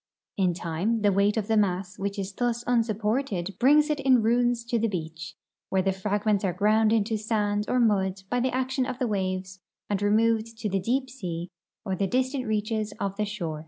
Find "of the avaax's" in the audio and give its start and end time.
8.87-9.59